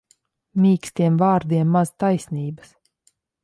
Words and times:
Mīkstiem 0.63 1.21
vārdiem 1.21 1.77
maz 1.77 1.95
taisnības. 2.05 2.77